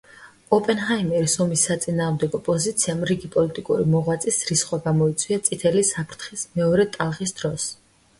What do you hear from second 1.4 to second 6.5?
ომის საწინააღმდეგო პოზიციამ რიგი პოლიტიკური მოღვაწის რისხვა გამოიწვია წითელი საფრთხის